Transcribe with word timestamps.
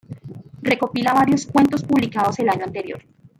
Recopila 0.63 1.13
varios 1.13 1.45
cuentos 1.45 1.83
publicados 1.83 2.39
el 2.39 2.49
año 2.49 2.63
anterior. 2.65 3.03